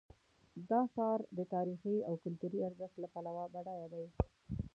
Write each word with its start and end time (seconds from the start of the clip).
دا 0.69 0.81
ښار 0.93 1.19
د 1.37 1.39
تاریخي 1.53 1.95
او 2.07 2.13
کلتوري 2.23 2.59
ارزښت 2.67 2.95
له 2.99 3.07
پلوه 3.13 3.45
بډایه 3.53 3.87
دی. 3.93 4.05